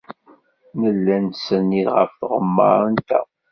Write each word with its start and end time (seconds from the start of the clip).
Nella 0.79 1.15
nettsennid 1.23 1.87
ɣef 1.97 2.11
tɣemmar-nteɣ. 2.19 3.25